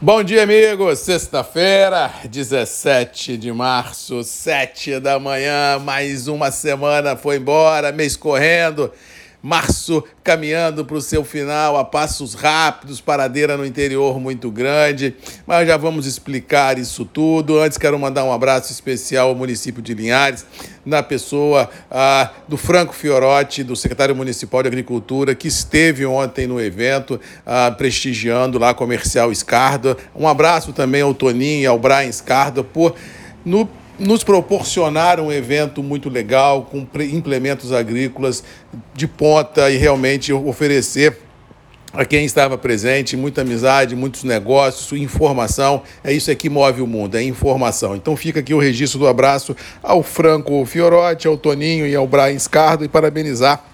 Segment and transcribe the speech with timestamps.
[0.00, 0.98] Bom dia, amigos.
[0.98, 5.78] Sexta-feira, 17 de março, 7 da manhã.
[5.78, 8.92] Mais uma semana foi embora, mês correndo.
[9.44, 15.14] Março caminhando para o seu final a passos rápidos, paradeira no interior muito grande,
[15.46, 17.60] mas já vamos explicar isso tudo.
[17.60, 20.46] Antes, quero mandar um abraço especial ao município de Linhares,
[20.82, 26.58] na pessoa ah, do Franco Fiorotti, do secretário municipal de Agricultura, que esteve ontem no
[26.58, 29.94] evento, ah, prestigiando lá Comercial Escarda.
[30.16, 32.94] Um abraço também ao Toninho e ao Brian Escarda por.
[33.44, 38.42] No nos proporcionaram um evento muito legal, com implementos agrícolas
[38.94, 41.18] de ponta e realmente oferecer
[41.92, 45.82] a quem estava presente, muita amizade, muitos negócios, informação.
[46.02, 47.94] É isso que move o mundo, é informação.
[47.94, 52.38] Então fica aqui o registro do abraço ao Franco Fiorotti, ao Toninho e ao Brian
[52.38, 53.64] Scardo e parabenizar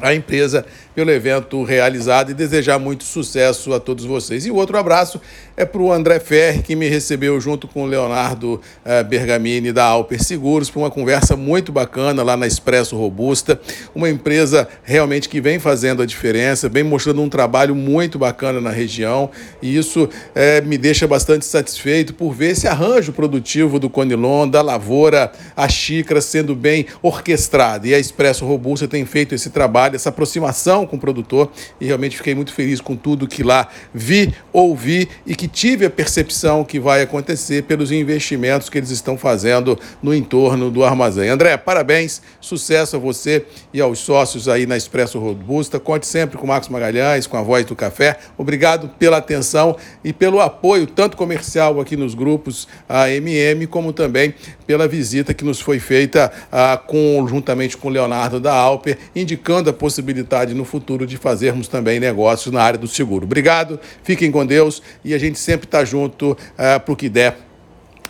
[0.00, 0.64] a empresa
[0.98, 4.44] pelo evento realizado e desejar muito sucesso a todos vocês.
[4.44, 5.20] E o outro abraço
[5.56, 9.84] é para o André Ferri, que me recebeu junto com o Leonardo eh, Bergamini da
[9.84, 13.60] Alper Seguros para uma conversa muito bacana lá na Expresso Robusta,
[13.94, 18.70] uma empresa realmente que vem fazendo a diferença, vem mostrando um trabalho muito bacana na
[18.70, 19.30] região
[19.62, 24.62] e isso eh, me deixa bastante satisfeito por ver esse arranjo produtivo do Conilon, da
[24.62, 27.86] lavoura, a xícara sendo bem orquestrada.
[27.86, 31.50] E a Expresso Robusta tem feito esse trabalho, essa aproximação com o produtor
[31.80, 35.90] e realmente fiquei muito feliz com tudo que lá vi, ouvi e que tive a
[35.90, 41.28] percepção que vai acontecer pelos investimentos que eles estão fazendo no entorno do armazém.
[41.28, 45.78] André, parabéns, sucesso a você e aos sócios aí na Expresso Robusta.
[45.78, 48.18] Conte sempre com o Marcos Magalhães, com a Voz do Café.
[48.36, 54.34] Obrigado pela atenção e pelo apoio, tanto comercial aqui nos grupos a MM, como também
[54.66, 59.70] pela visita que nos foi feita ah, com, juntamente com o Leonardo da Alper, indicando
[59.70, 63.24] a possibilidade no futuro futuro de fazermos também negócios na área do seguro.
[63.24, 67.08] Obrigado, fiquem com Deus e a gente sempre está junto uh, eh, para o que
[67.08, 67.47] der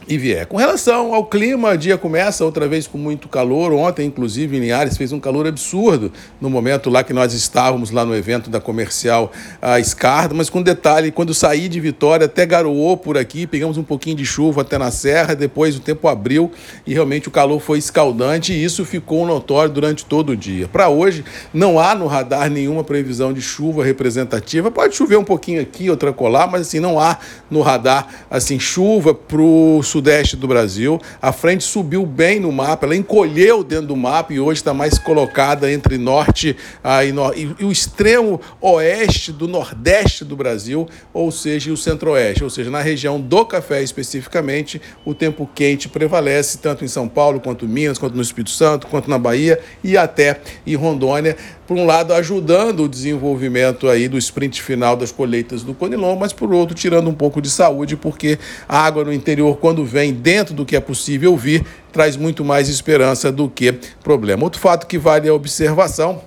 [0.09, 0.47] e vier.
[0.47, 3.73] Com relação ao clima, o dia começa outra vez com muito calor.
[3.73, 6.11] Ontem, inclusive, em Linhares fez um calor absurdo
[6.41, 9.31] no momento lá que nós estávamos lá no evento da comercial
[9.61, 13.83] a Escarda, mas com detalhe, quando saí de Vitória, até garoou por aqui, pegamos um
[13.83, 16.51] pouquinho de chuva até na serra, depois o tempo abriu
[16.87, 20.69] e realmente o calor foi escaldante e isso ficou notório durante todo o dia.
[20.69, 24.71] Para hoje, não há no radar nenhuma previsão de chuva representativa.
[24.71, 27.19] Pode chover um pouquinho aqui, outra colar, mas assim, não há
[27.51, 31.01] no radar assim chuva o sul sudeste do Brasil.
[31.21, 34.97] A frente subiu bem no mapa, ela encolheu dentro do mapa e hoje está mais
[34.97, 37.35] colocada entre norte ah, e, no...
[37.35, 42.81] e, o extremo oeste do nordeste do Brasil, ou seja, o centro-oeste, ou seja, na
[42.81, 47.99] região do café especificamente, o tempo quente prevalece tanto em São Paulo quanto em Minas,
[47.99, 51.37] quanto no Espírito Santo, quanto na Bahia e até em Rondônia
[51.69, 56.33] por um lado, ajudando o desenvolvimento aí do sprint final das colheitas do Conilon, mas
[56.33, 60.55] por outro, tirando um pouco de saúde, porque a água no interior, quando vem dentro
[60.55, 64.45] do que é possível vir, traz muito mais esperança do que problema.
[64.45, 66.23] Outro fato que vale a observação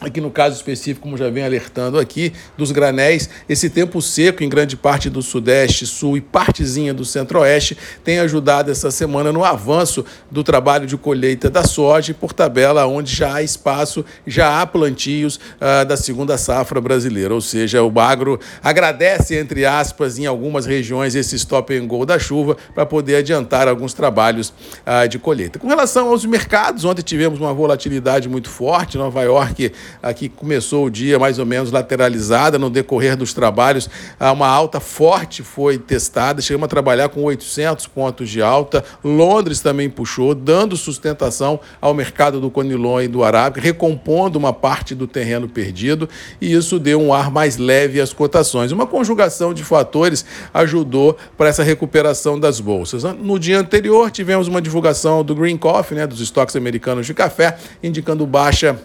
[0.00, 4.48] Aqui no caso específico, como já vem alertando aqui, dos granéis, esse tempo seco em
[4.48, 10.02] grande parte do Sudeste, Sul e partezinha do Centro-Oeste tem ajudado essa semana no avanço
[10.30, 15.36] do trabalho de colheita da soja por tabela, onde já há espaço, já há plantios
[15.36, 17.34] uh, da segunda safra brasileira.
[17.34, 22.18] Ou seja, o agro agradece, entre aspas, em algumas regiões, esse stop and go da
[22.18, 25.58] chuva para poder adiantar alguns trabalhos uh, de colheita.
[25.58, 29.70] Com relação aos mercados, ontem tivemos uma volatilidade muito forte, Nova York
[30.02, 33.88] aqui começou o dia mais ou menos lateralizada no decorrer dos trabalhos.
[34.18, 38.84] Uma alta forte foi testada, chegamos a trabalhar com 800 pontos de alta.
[39.02, 44.94] Londres também puxou, dando sustentação ao mercado do Conilon e do Arábica, recompondo uma parte
[44.94, 46.08] do terreno perdido,
[46.40, 48.72] e isso deu um ar mais leve às cotações.
[48.72, 53.02] Uma conjugação de fatores ajudou para essa recuperação das bolsas.
[53.02, 57.56] No dia anterior, tivemos uma divulgação do Green Coffee, né, dos estoques americanos de café,
[57.82, 58.78] indicando baixa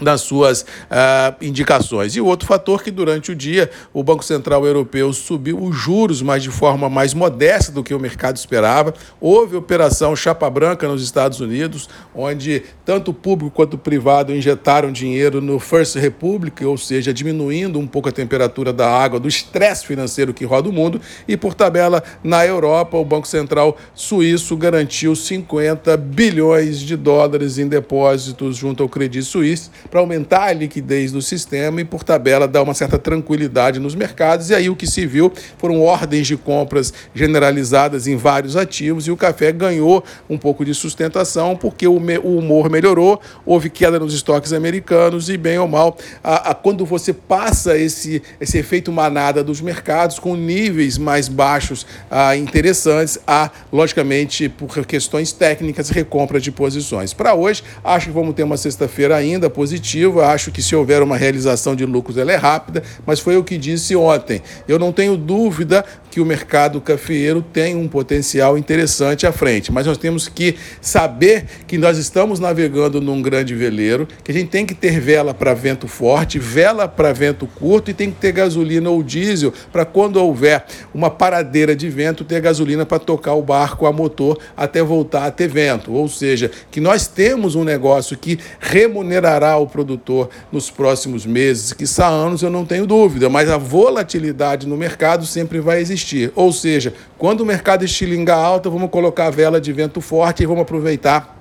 [0.00, 2.16] das suas uh, indicações.
[2.16, 6.22] E o outro fator que durante o dia o Banco Central Europeu subiu os juros,
[6.22, 8.94] mas de forma mais modesta do que o mercado esperava.
[9.20, 14.92] Houve operação chapa branca nos Estados Unidos, onde tanto o público quanto o privado injetaram
[14.92, 19.86] dinheiro no First Republic, ou seja, diminuindo um pouco a temperatura da água, do estresse
[19.86, 21.00] financeiro que roda o mundo.
[21.26, 27.68] E por tabela, na Europa, o Banco Central Suíço garantiu 50 bilhões de dólares em
[27.68, 32.62] depósitos junto ao Credit Suisse para aumentar a liquidez do sistema e, por tabela, dar
[32.62, 34.50] uma certa tranquilidade nos mercados.
[34.50, 39.10] E aí o que se viu foram ordens de compras generalizadas em vários ativos e
[39.10, 44.14] o café ganhou um pouco de sustentação porque o, o humor melhorou, houve queda nos
[44.14, 49.42] estoques americanos e, bem ou mal, a, a, quando você passa esse, esse efeito manada
[49.42, 56.50] dos mercados com níveis mais baixos a, interessantes, há, logicamente, por questões técnicas, recompra de
[56.50, 57.12] posições.
[57.12, 59.75] Para hoje, acho que vamos ter uma sexta-feira ainda positiva,
[60.24, 63.56] acho que se houver uma realização de lucros, ela é rápida, mas foi o que
[63.58, 64.42] disse ontem.
[64.68, 65.84] Eu não tenho dúvida
[66.16, 71.44] que o mercado cafeeiro tem um potencial interessante à frente, mas nós temos que saber
[71.66, 75.52] que nós estamos navegando num grande veleiro, que a gente tem que ter vela para
[75.52, 80.16] vento forte, vela para vento curto e tem que ter gasolina ou diesel para quando
[80.16, 80.64] houver
[80.94, 85.30] uma paradeira de vento ter gasolina para tocar o barco a motor até voltar a
[85.30, 85.92] ter vento.
[85.92, 91.84] Ou seja, que nós temos um negócio que remunerará o produtor nos próximos meses, que
[92.00, 96.32] há anos, eu não tenho dúvida, mas a volatilidade no mercado sempre vai existir.
[96.34, 100.46] Ou seja, quando o mercado estilingar alta, vamos colocar a vela de vento forte e
[100.46, 101.35] vamos aproveitar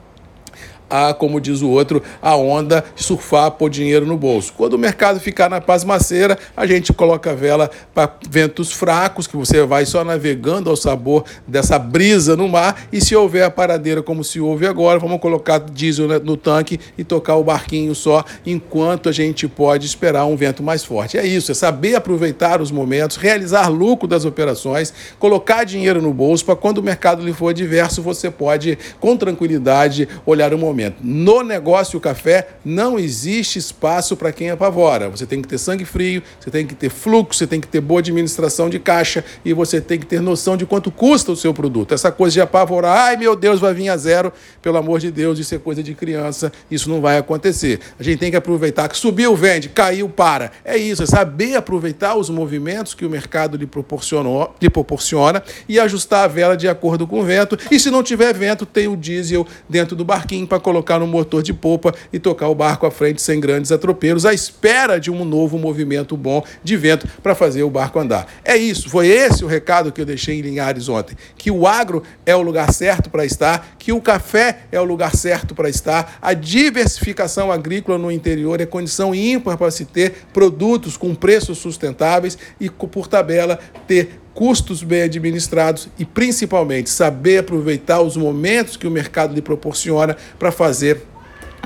[0.89, 4.53] a, como diz o outro, a onda surfar, pôr dinheiro no bolso.
[4.55, 9.35] Quando o mercado ficar na pasmaceira, a gente coloca a vela para ventos fracos, que
[9.35, 14.03] você vai só navegando ao sabor dessa brisa no mar, e se houver a paradeira
[14.03, 19.09] como se houve agora, vamos colocar diesel no tanque e tocar o barquinho só, enquanto
[19.09, 21.17] a gente pode esperar um vento mais forte.
[21.17, 26.45] É isso, é saber aproveitar os momentos, realizar lucro das operações, colocar dinheiro no bolso,
[26.45, 30.97] para quando o mercado lhe for adverso, você pode, com tranquilidade, olhar o momento momento.
[31.01, 35.09] No negócio café não existe espaço para quem apavora.
[35.09, 37.79] Você tem que ter sangue frio, você tem que ter fluxo, você tem que ter
[37.79, 41.53] boa administração de caixa e você tem que ter noção de quanto custa o seu
[41.53, 41.93] produto.
[41.93, 45.39] Essa coisa de apavorar, ai meu Deus, vai vir a zero, pelo amor de Deus,
[45.39, 47.79] isso é coisa de criança, isso não vai acontecer.
[47.97, 50.51] A gente tem que aproveitar que subiu, vende, caiu, para.
[50.63, 55.79] É isso, é saber aproveitar os movimentos que o mercado lhe, proporcionou, lhe proporciona e
[55.79, 57.57] ajustar a vela de acordo com o vento.
[57.71, 61.43] E se não tiver vento, tem o diesel dentro do barquinho para colocar no motor
[61.43, 65.23] de popa e tocar o barco à frente sem grandes atropelos, à espera de um
[65.23, 68.25] novo movimento bom de vento para fazer o barco andar.
[68.43, 72.01] É isso, foi esse o recado que eu deixei em Linhares ontem, que o agro
[72.25, 76.17] é o lugar certo para estar, que o café é o lugar certo para estar,
[76.19, 82.39] a diversificação agrícola no interior é condição ímpar para se ter produtos com preços sustentáveis
[82.59, 88.91] e, por tabela, ter custos bem administrados e, principalmente, saber aproveitar os momentos que o
[88.91, 91.01] mercado lhe proporciona para fazer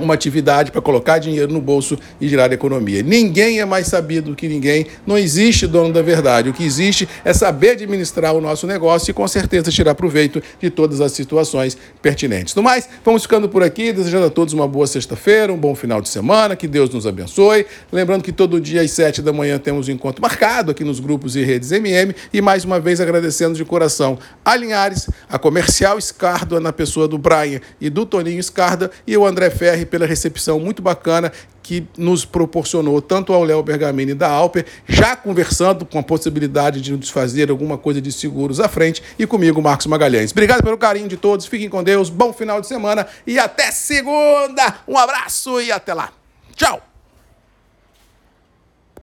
[0.02, 3.04] uma atividade para colocar dinheiro no bolso e girar a economia.
[3.04, 6.50] Ninguém é mais sabido do que ninguém, não existe dono da verdade.
[6.50, 10.70] O que existe é saber administrar o nosso negócio e, com certeza, tirar proveito de
[10.70, 12.56] todas as situações pertinentes.
[12.56, 16.02] No mais, vamos ficando por aqui, desejando a todos uma boa sexta-feira, um bom final
[16.02, 17.66] de semana, que Deus nos abençoe.
[17.92, 21.36] Lembrando que todo dia às sete da manhã temos um encontro marcado aqui nos grupos
[21.36, 26.60] e redes MM e, mais uma vez, agradecendo de coração a Linhares, a Comercial Escardo,
[26.60, 30.82] na pessoa do Brian e do Toninho Escarda e o André Ferri pela recepção muito
[30.82, 31.32] bacana
[31.62, 36.92] que nos proporcionou tanto ao Léo Bergamini da Alper, já conversando com a possibilidade de
[36.92, 40.32] nos fazer alguma coisa de seguros à frente, e comigo, Marcos Magalhães.
[40.32, 44.80] Obrigado pelo carinho de todos, fiquem com Deus, bom final de semana e até segunda!
[44.88, 46.12] Um abraço e até lá!
[46.56, 46.89] Tchau!